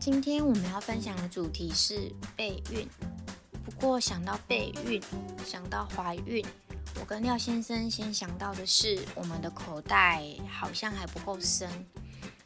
[0.00, 2.88] 今天我们要分享的主题是备孕。
[3.64, 5.02] 不过想到备孕，
[5.44, 6.44] 想到怀孕，
[7.00, 11.68] 我跟廖先生先想到的是，我们的口袋好像还不够深。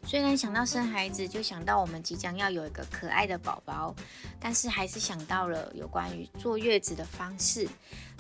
[0.05, 3.95] 虽然想到生孩子，就想到我们即将要有一个可爱的宝宝，
[4.41, 7.69] 但是还是想到了有关于坐月子的方式，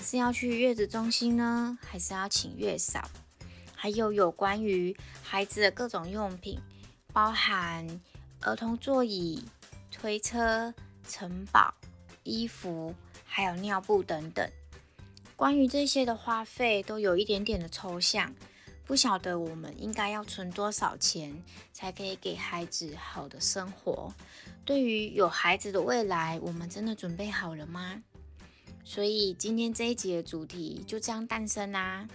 [0.00, 3.02] 是要去月子中心呢，还是要请月嫂？
[3.74, 6.60] 还有有关于孩子的各种用品，
[7.12, 8.00] 包含
[8.42, 9.42] 儿童座椅、
[9.90, 10.72] 推车、
[11.06, 11.72] 城堡、
[12.22, 14.48] 衣服，还有尿布等等。
[15.36, 18.32] 关于这些的花费，都有一点点的抽象。
[18.84, 21.32] 不晓得我们应该要存多少钱，
[21.72, 24.12] 才可以给孩子好的生活？
[24.64, 28.02] 对于有孩子的未来，我们真的准备好了吗？
[28.84, 32.06] 所以今天这一集的主题就这样诞生啦。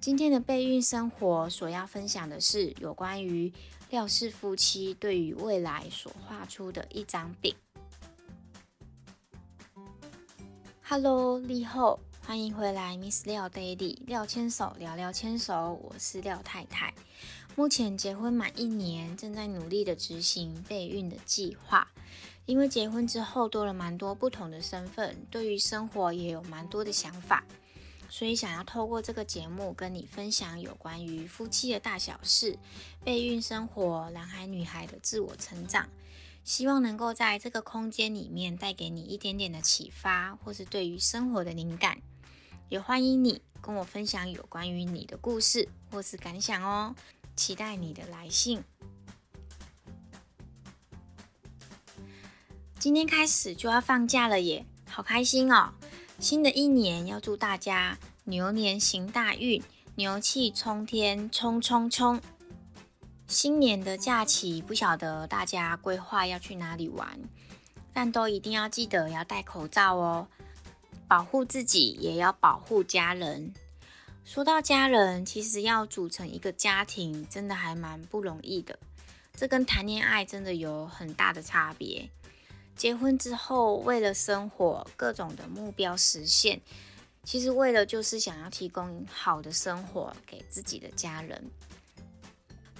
[0.00, 3.52] 今天的备孕生活所要分享的是有关于
[3.90, 7.54] 廖氏夫妻对于未来所画出的一张饼。
[10.80, 16.94] Hello，立后，欢迎回来，Miss 廖 Daily，廖牵手聊聊牵手，我是廖太太。
[17.54, 21.86] 目前结婚满一年，正在努力的执行备孕的计划。
[22.46, 27.44] 因为结婚之后多了蛮多不同的身份，对于生活也有蛮多的想法。
[28.10, 32.58] 所以想要透过这个节目跟你分享有关于夫妻的大小事、
[33.04, 35.88] 备孕生活、男孩女孩的自我成长，
[36.44, 42.02] 希望能够在这个空间里面带给你一点点的启发，或是对于生活的灵感。
[42.68, 46.94] 也欢迎你跟我分享有关于你的故事或是感想哦，
[47.36, 48.62] 期待你的来信。
[52.78, 55.72] 今天开始就要放假了耶，好开心哦！
[56.20, 59.62] 新的一年要祝大家牛年行大运，
[59.94, 62.20] 牛气冲天，冲冲冲！
[63.26, 67.18] 新年的假期不晓得大家规划要去哪里玩，
[67.94, 70.28] 但都一定要记得要戴口罩哦，
[71.08, 73.54] 保护自己也要保护家人。
[74.22, 78.78] 说到家人，其实要组成一个家庭，真的还蛮不容易的。
[79.34, 82.10] 这跟谈恋爱真的有很大的差别。
[82.80, 86.62] 结婚之后，为了生活各种的目标实现，
[87.22, 91.50] 其实为了就是想要提供好的生活给自己的家人。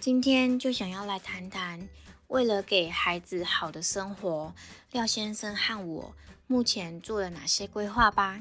[0.01, 1.87] 今天就想要来谈谈，
[2.29, 4.55] 为了给孩子好的生活，
[4.93, 6.15] 廖先生和我
[6.47, 8.41] 目前做了哪些规划吧。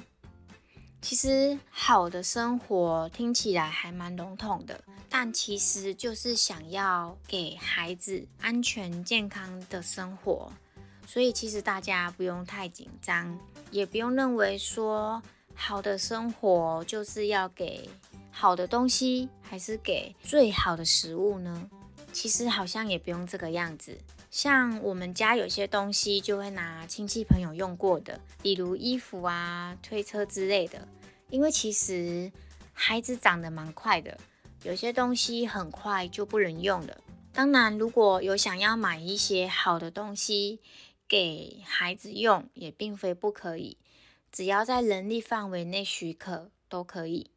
[1.02, 10.54] 其实好的生活听起来还蛮笼统的，但其实就是想要给孩子安全健康的生活。
[11.12, 13.36] 所以其实大家不用太紧张，
[13.72, 15.20] 也不用认为说
[15.56, 17.90] 好的生活就是要给
[18.30, 21.68] 好的东西，还是给最好的食物呢？
[22.14, 23.98] 其实好像也不用这个样子。
[24.30, 30.88] 像我们家有些东西就会拿亲戚朋友用过的，比如衣服啊、推车之类的。
[31.32, 32.32] 因为其实
[32.72, 34.16] 孩子长得蛮快的，
[34.62, 36.96] 有些东西很快就不能用了。
[37.32, 40.60] 当然，如果有想要买一些好的东西，
[41.10, 43.78] 给孩子用也并非不可以，
[44.32, 47.32] 只要在能力范围内许可都可以。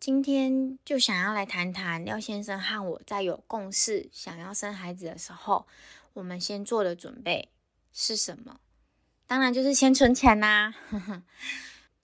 [0.00, 5.66] 今天就想要来谈谈廖先生和我在有共识想要生孩子的时候，
[6.14, 7.50] 我们先做的准备
[7.92, 8.58] 是什么？
[9.28, 10.74] 当然就是先存钱啦！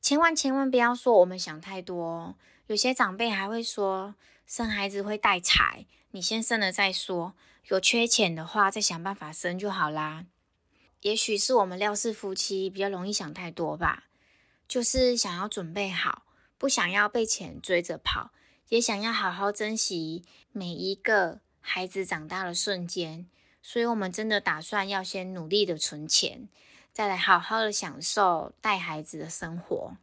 [0.00, 2.36] 千万千万不要说我们想太多，
[2.68, 4.14] 有些长辈还会说
[4.46, 7.34] 生孩子会带财，你先生了再说，
[7.68, 10.26] 有缺钱的话再想办法生就好啦。
[11.04, 14.04] 也许是我们廖氏夫妻比较容易想太多吧，
[14.66, 16.22] 就是想要准备好，
[16.56, 18.30] 不想要被钱追着跑，
[18.70, 23.26] 也想要好好珍惜每一个孩子长大的瞬间，
[23.60, 26.48] 所以我们真的打算要先努力的存钱，
[26.90, 29.98] 再来好好的享受带孩子的生活。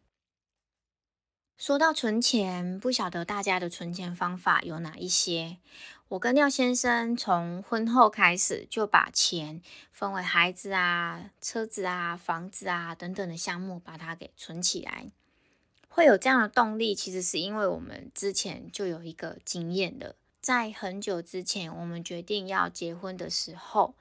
[1.61, 5.59] 说到存钱，不晓得大家的存钱方法有哪一些？
[6.07, 9.61] 我跟廖先生从婚后开始就把钱
[9.91, 15.11] 分为孩子啊、车子啊、房子啊等等的项目，把它给存起来。
[15.87, 23.93] 会有这样的动力，其实是因为我们之前就有一个经验的，在很久之前，我们决定要结婚的时候，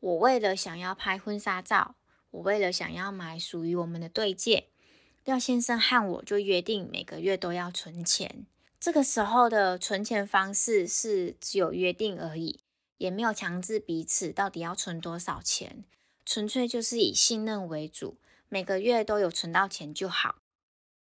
[0.00, 1.96] 我为了想要拍婚纱照，
[2.30, 4.68] 我为了想要买属于我们的对戒。
[5.24, 8.44] 廖先生和我就约定每个月都要存钱。
[8.78, 12.60] 这个时候的存钱方式是只有约定而已，
[12.98, 15.84] 也没有强制彼此到底要存多少钱，
[16.26, 18.18] 纯粹就是以信任为主，
[18.50, 20.36] 每个月都有存到钱就好。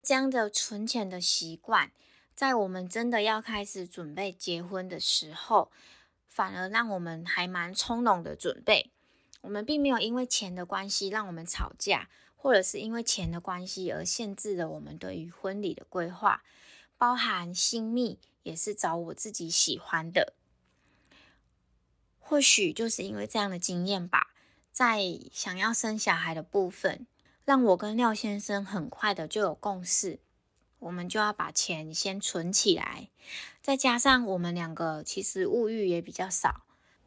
[0.02, 1.90] 这样的存钱的习惯，
[2.34, 5.70] 在我们真的要开始准备结婚的时候，
[6.28, 8.90] 反而让我们还蛮从容的准备。
[9.40, 12.10] 我们并没有因为钱的关系让我们吵架，
[12.44, 16.42] 或者是因为钱的关系而限制了我们对于婚礼的规划，
[16.98, 20.34] 包含新密也是找我自己喜欢的。
[22.20, 24.34] 或许就是因为这样的经验吧，
[24.70, 25.00] 在
[25.32, 27.06] 想要生小孩的部分，
[27.46, 30.18] 让我跟廖先生很快的就有共识，
[30.80, 33.08] 我们就要把钱先存起来，
[33.62, 36.66] 再加上我们两个其实物欲也比较少。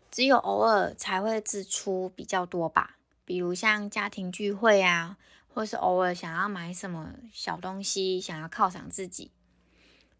[0.09, 2.96] 只有偶尔才会支出比较多吧，
[3.27, 5.17] 比如像家庭聚会啊，
[5.49, 9.31] 或是偶尔想要买什么小东西，想要犒赏自己，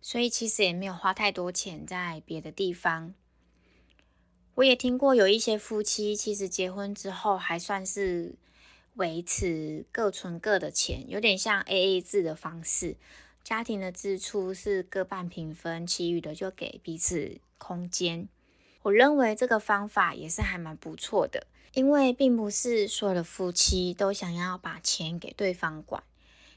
[0.02, 3.14] 所以其实也没有花太多钱在别的地方。
[4.56, 8.36] 我也听过有一些夫妻，其实结婚之后还算是
[8.96, 12.98] 维持各存各的钱，有点像 A A 制的方式，
[13.42, 18.28] 家庭的支出是各半平分，其余的就给彼此空间。
[18.84, 26.04] 我认为这个方法也是还蛮不错的，因为并不是所有的夫妻都想要把钱给对方管，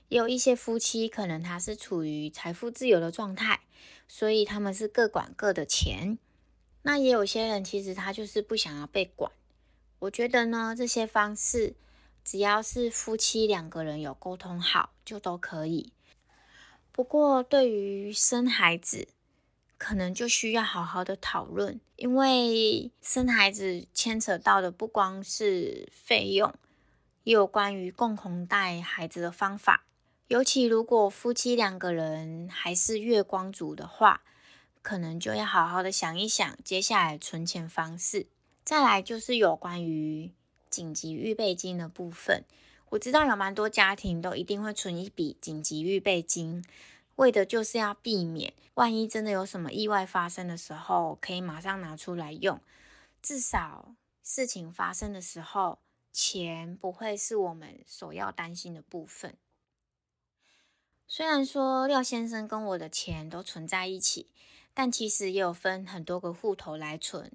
[0.08, 3.60] 也有一些夫妻可能他是处于财富自由的状态，
[4.06, 6.18] 所以他们是各管各的钱。
[6.82, 9.30] 那也有些人其实他就是不想要被管。
[9.98, 11.74] 我觉得呢，这些方式
[12.24, 15.92] 只要是夫妻两个人有沟通好，就都可以。
[16.92, 19.08] 不过对于生孩子，
[19.80, 26.54] 可能就需要好好的讨论，因为生孩子牵扯到的不光是费用，
[27.24, 29.86] 也有关于共同带孩子的方法。
[30.28, 34.20] 尤其如果夫妻两个人还是月光族的话，
[34.82, 38.26] 可能就要好好的想一想接下来存钱方式。
[38.62, 40.30] 再来就是有关于
[40.68, 42.44] 紧急预备金的部分，
[42.90, 46.62] 我知道有蛮多家庭都一定会存一笔紧急预备金。
[47.20, 52.58] 为的就是要避免，万一真的有什么意外发生的时候，可以马上拿出来用。
[53.20, 55.80] 至少事情发生的时候，
[56.10, 59.36] 钱不会是我们所要担心的部分。
[61.06, 64.28] 虽然说廖先生跟我的钱都存在一起，
[64.72, 67.30] 但其实也有分很多个户头来存。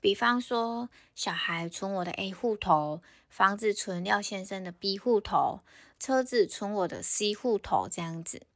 [0.00, 5.60] 比方说，小孩存我的 A 户头，房子存廖先生的 B 户头，
[5.98, 8.46] 车子存我的 C 户头，这样子。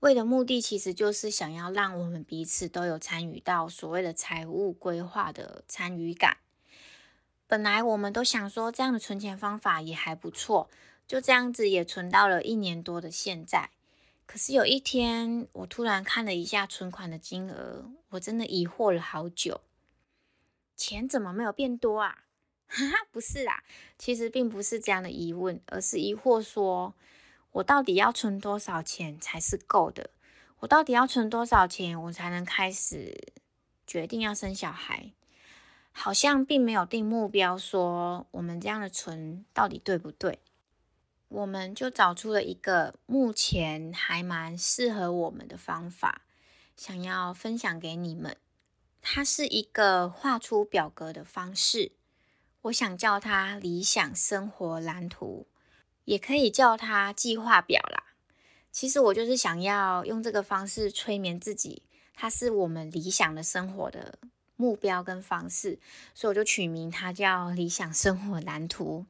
[0.00, 6.38] 为的目的其实就是想要让我们彼此都有参与到所谓的财务规划的参与感。
[7.46, 10.70] 本来我们都想说这样的存钱方法也还不错，
[11.06, 13.70] 就这样子也存到了一年多的现在。
[14.24, 19.60] 可是有一天，我突然看了一下存款的金额，我真的疑惑了好久，
[20.76, 22.24] 钱怎么没有变多啊？
[22.68, 23.64] 哈哈，不是啦，
[23.98, 26.94] 其实并不是这样的疑问，而是疑惑说。
[27.52, 30.10] 我到底要存多少钱才是够的？
[30.60, 33.32] 我到底要存多少钱，我才能开始
[33.86, 35.12] 决定要生小孩？
[35.92, 40.38] 好像并没有定目标，说我们这样的存到底对不对？
[41.28, 46.22] 我们就找出了一个目前还蛮适合我们的方法，
[46.76, 48.36] 想要分享给你们。
[49.02, 51.92] 它是一个画出表格的方式，
[52.62, 55.46] 我想叫它理想生活蓝图。
[56.10, 58.02] 也可以叫它计划表啦。
[58.72, 61.84] 其实我就是想要用这个方式催眠自己，
[62.16, 64.18] 它是我们理想的生活的
[64.56, 65.78] 目标跟方式，
[66.12, 69.06] 所以我就取名它叫理想生活蓝图。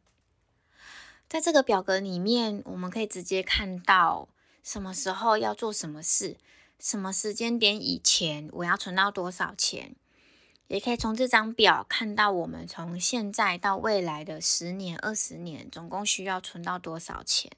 [1.27, 4.29] 在这个表格里面，我们可以直接看到
[4.63, 6.37] 什么时候要做什么事，
[6.79, 9.97] 什么时间点以前我要存到多少钱。
[10.71, 17.51] 也可以从这张表看到，我们从现在到未来的十年、二十年，总共需要存到多少钱。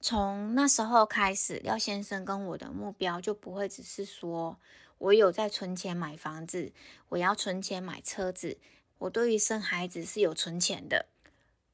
[0.00, 4.58] 从那时候开始，廖先生跟我的目标就不会只是说
[4.98, 6.72] 我有在存钱买房子，
[7.10, 8.58] 我要存钱买车子。
[8.98, 11.06] 我对于生孩子是有存钱的，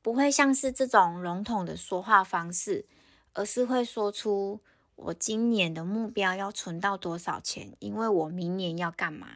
[0.02, 2.84] 不会像是这种笼统的说话方式，
[3.32, 4.60] 而是会说出
[4.96, 9.28] 我今年的目标要存到多少钱，因为我明年要干嘛。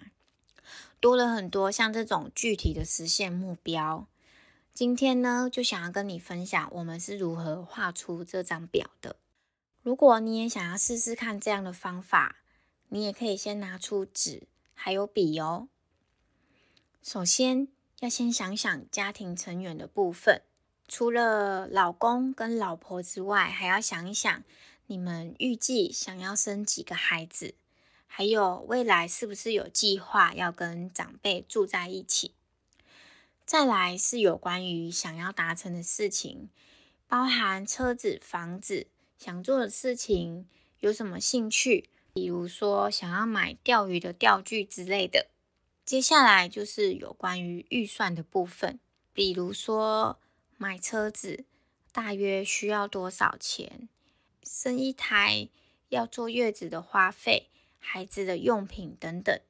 [1.00, 4.06] 多了很多像这种具体的实现目标。
[4.74, 9.16] 今天呢，就想要跟你分享我们是如何画出这张表的。
[9.82, 12.36] 如果你也想要试试看这样的方法，
[12.88, 15.68] 你也可以先拿出纸还有笔哦。
[17.02, 17.68] 首先
[18.00, 20.42] 要先想想家庭成员的部分，
[20.86, 24.42] 除了老公跟老婆之外，还要想一想
[24.86, 27.54] 你们预计想要生几个孩子。
[28.08, 32.32] 还有未来是不是有计划要跟长辈住在一起？
[33.46, 36.48] 再来是有关于想要达成的事情，
[37.06, 40.48] 包含车子、房子，想做的事情，
[40.80, 41.88] 有什么兴趣？
[42.12, 45.28] 比如说想要买钓鱼的钓具之类的。
[45.84, 48.80] 接下来就是有关于预算的部分，
[49.12, 50.18] 比如说
[50.56, 51.44] 买车子
[51.92, 53.88] 大约需要多少钱，
[54.42, 55.48] 生一胎
[55.88, 57.48] 要坐月子的花费，
[57.78, 59.40] 孩子的用品等等。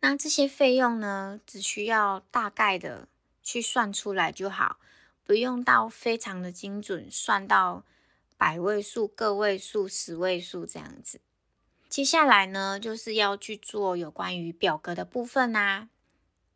[0.00, 3.08] 那这些费用呢，只需要大概的
[3.42, 4.78] 去算出来就好，
[5.24, 7.84] 不用到非常的精准，算到
[8.36, 11.20] 百位数、个位数、十位数这样子。
[11.88, 15.88] 接下来呢，就是要去做有关于表格的部分啦。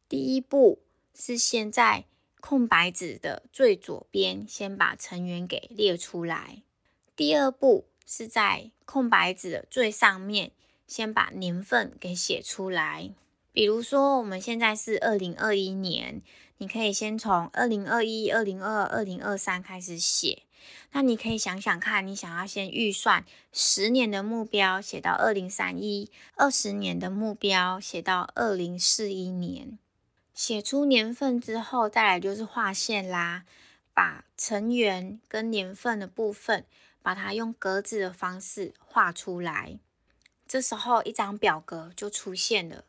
[0.08, 0.82] 第一步
[1.14, 2.04] 是先在
[2.38, 6.62] 空白纸的最左边先把成员给列出来。
[7.16, 10.52] 第二步是在空白纸的最上面
[10.92, 13.14] 先把年份给写出来。
[13.50, 16.20] 比如说，我们现在是二零二一年，
[16.58, 20.42] 你可以先从二零二一、二零二二、二零二三开始写。
[20.92, 29.78] 那你可以想想看，你想要先预算十年的目标，写到二零三一；二十年的目标，写到二零四一年。
[30.34, 33.44] 写出年份之后，再来就是画线啦，
[33.94, 36.66] 把成员跟年份的部分，
[37.02, 39.78] 把它用格子的方式画出来。
[40.52, 42.84] 这时候，一张表格就出现了。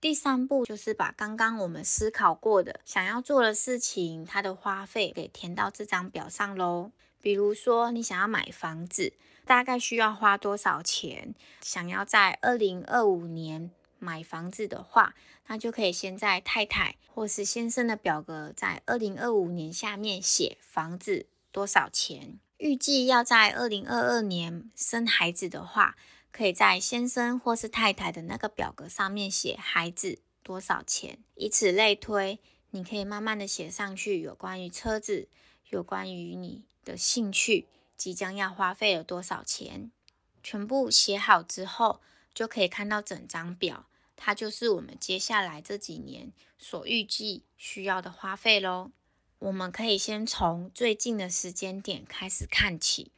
[0.00, 6.90] 第三步就是把刚刚我们思考过的想要做的事情，它的花费给填到这张表上喽。
[7.20, 9.12] 比如说，你想要买房子，
[9.44, 11.32] 大概需要花多少钱？
[11.60, 13.70] 想要在二零二五年
[14.00, 15.14] 买房子的话，
[15.46, 22.40] 那就可以先在太太或是先生的表格，在二零二五年下面写房子多少钱。
[22.56, 25.94] 预计要在二零二二年生孩子的话。
[26.36, 32.38] 可以在先生或是太太的那个表格上面写孩子多少钱，以此类推，
[32.72, 35.30] 你可以慢慢的写上去，有关于车子，
[35.70, 37.66] 有关于你的兴趣，
[37.96, 39.90] 即将要花费了多少钱，
[40.42, 42.02] 全部写好之后，
[42.34, 48.90] 就可以看到整张表，它就是我们接下来这几年所预计需要的花费喽。
[49.38, 53.10] 我们可以先从最近的时间点开始看起，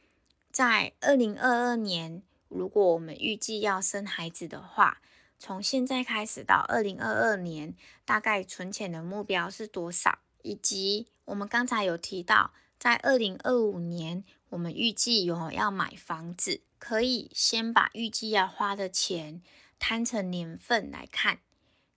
[0.53, 2.23] 在二零二二年。
[2.49, 5.01] 如果我们预计要生孩子的话，
[5.37, 10.19] 从现在开始到二零二二年，大概存钱的目标是多少？
[10.41, 19.41] 以及我们刚才有提到，在二零二五年，我们预计有要买房子，可以先把预计要花的钱
[19.77, 21.39] 摊成年份来看，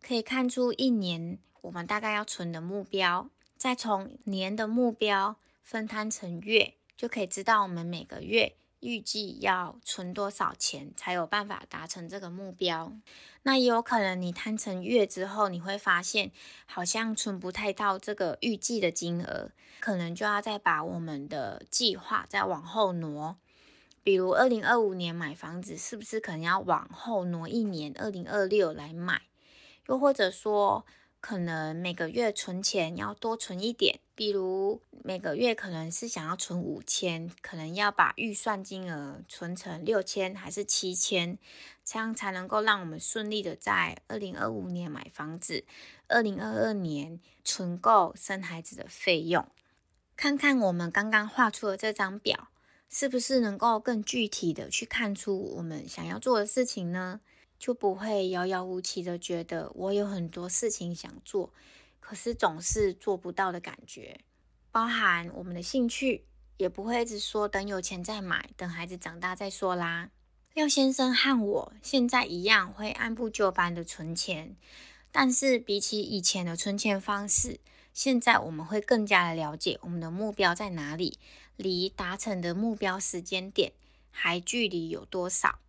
[0.00, 8.56] 可以看出一年我们大概要存的目标，再从年的目标分摊成月，就可以知道我们每个月。
[8.83, 12.93] 预计要存多少钱才有办法达成这个目标？
[13.45, 16.33] 那也有可能你摊成月之后，你会发现
[16.67, 23.37] 好像存不太到这个预计的金额，可能就要再把我们的计划再往后挪。
[24.05, 29.23] 比如二零二五年买房子，是不是可能要往后挪一年，二零二六来买？
[29.87, 30.85] 又或者说，
[31.23, 41.38] 可能每个月存钱要多存一点，比如每个月可能是想要存五千，可能要把预算金额存成六千还是七千，
[41.85, 45.64] 这样才能够让我们顺利的在二零二五年买房子，
[46.09, 49.47] 二零二二年存够生孩子的费用。
[50.17, 52.49] 看看我们刚刚画出的这张表，
[52.91, 57.21] 是不是能够更具体的去看出我们想要做的事情呢？
[57.62, 61.52] 就不会遥遥无期的觉得我有很多事情想做，
[62.00, 64.19] 可是总是做不到的感觉。
[64.73, 66.25] 包含我们的兴趣，
[66.57, 70.11] 也不会一直说等有钱再买，等孩子长大再说啦。
[70.54, 74.57] 廖先生和我现在一样会按部就班的存钱，
[75.12, 77.61] 但是比起以前的存钱方式，
[77.95, 81.16] 现在我们会更加的了解我们的目标在哪里，
[81.54, 83.71] 离达成的目标时间点
[84.11, 85.61] 还距离有多少。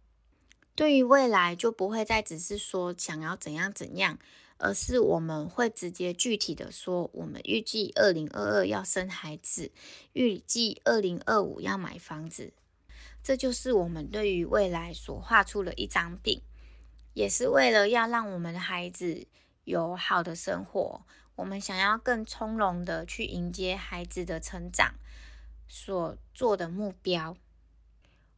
[0.75, 4.17] 对于未来就不会再只是说想要怎样怎样，
[4.57, 9.71] 而是我们会直接具体的说，我们预计二零二二要生孩子，
[10.13, 12.53] 预计二零二五要买房子，
[13.21, 16.41] 这就是我们对于未来所画出的一张饼，
[17.13, 19.27] 也是为了要让我们的孩子
[19.65, 24.95] 有好的生活，我们想要更从容的去迎接孩子的成长
[25.67, 27.37] 所做的目标。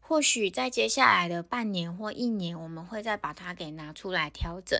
[0.07, 4.79] 或许在接下来的半年或一年，我们会再把它给拿出来调整，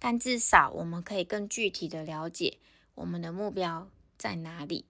[0.00, 2.58] 但至少我们可以更具体的了解
[2.96, 4.84] 我们的目标在哪里。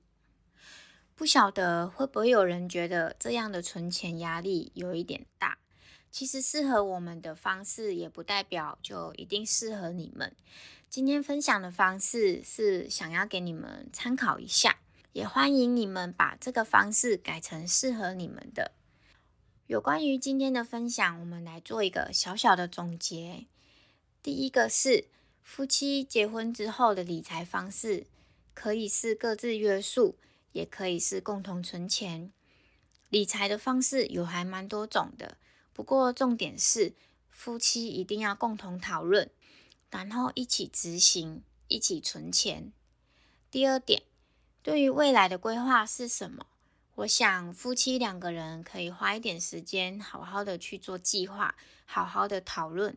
[1.15, 5.59] 不晓得会不会有人觉得这样的存钱压力有一点大？
[6.11, 10.35] 其实适合我们的方式，也不代表就一定适合你们。
[10.89, 14.79] 今天分享的方式是想要给你们参考一下，
[15.13, 18.73] 也欢迎你们把这个方式改成适合你们的。
[19.67, 23.47] 有关于今天的分享，我们来做一个小小的总结。
[24.23, 25.09] 第一个是
[25.43, 28.07] 夫妻结婚之后的理财方式
[28.55, 30.15] 可以是各自约束，
[30.53, 32.31] 也可以是共同存钱。
[33.09, 35.37] 理财的方式有还蛮多种的，
[35.73, 36.95] 不过重点是
[37.29, 39.29] 夫妻一定要共同讨论，
[39.91, 42.73] 然后一起执行，一起存钱。
[43.51, 44.05] 第二点，
[44.63, 46.47] 对于未来的规划是什么？
[46.97, 52.97] 我想夫妻两个人可以花一点时间，好好的去做计划，好好的讨论。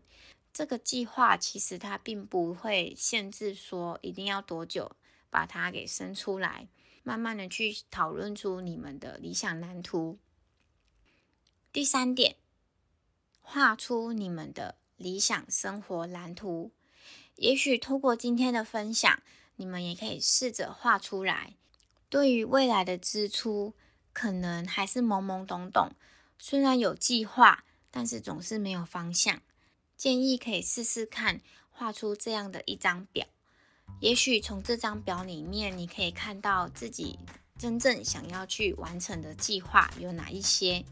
[0.54, 4.94] 这个计划其实它并不会限制说一定要多久
[5.30, 6.70] 把它给生出来，
[7.04, 10.18] 慢慢的去讨论出你们的理想蓝图。
[11.74, 12.38] 第三点，
[13.42, 16.72] 画出你们的理想生活蓝图。
[17.36, 19.22] 也许透过今天的分享，
[19.58, 21.56] 你们也可以试着画出来。
[22.10, 23.74] 对于未来的支出。
[24.20, 25.92] 可能还是懵懵懂懂，
[26.38, 29.40] 虽然有计划，但是总是没有方向。
[29.96, 33.26] 建议可以试试看，画出这样的一张表。
[34.02, 37.18] 也许从这张表里面，你可以看到自己
[37.58, 40.84] 真正想要去完成的计划有哪一些。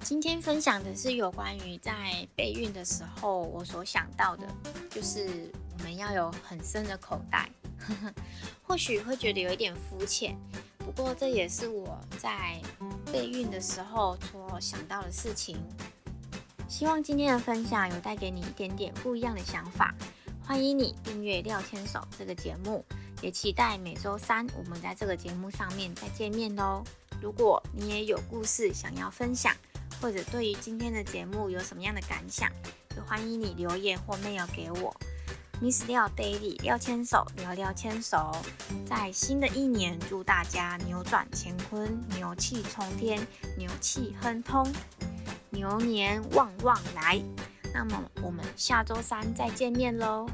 [0.00, 4.44] 今天分享的是有关于在备孕的时候，我所想到的，
[4.90, 7.48] 就是我们要有很深的口袋。
[8.62, 10.36] 或许会觉得有一点肤浅，
[10.78, 12.60] 不过这也是我在
[13.12, 15.56] 备孕的时候所想到的事情。
[16.68, 19.94] 希望今天的分享有带给你一点点不一样的想法。
[20.42, 22.84] 欢迎你订阅廖牵手这个节目，
[23.22, 26.82] 也期待每周三我们在这个节目上面再见面哦。
[27.20, 29.54] 如果你也有故事想要分享，
[30.00, 32.50] 或者对于今天的节目有什么样的感想，
[32.96, 34.94] 也欢迎你留言或 mail 给我。
[35.60, 38.34] Miss 廖 Daily 廖牵手聊聊牵手，
[38.86, 43.20] 在新的一年祝大家扭转乾坤，牛气冲天，
[43.58, 44.66] 牛气亨通，
[45.50, 47.22] 牛年旺旺来。
[47.74, 50.26] 那么我们下周三再见面喽。